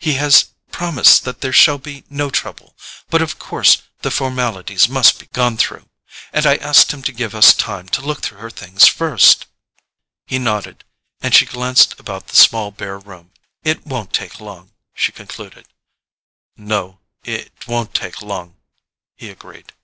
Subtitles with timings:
[0.00, 5.26] He has promised that there shall be no trouble—but of course the formalities must be
[5.26, 5.88] gone through.
[6.32, 9.46] And I asked him to give us time to look through her things first——"
[10.26, 10.82] He nodded,
[11.20, 13.30] and she glanced about the small bare room.
[13.62, 15.66] "It won't take long," she concluded.
[16.56, 18.56] "No—it won't take long,"
[19.14, 19.74] he agreed.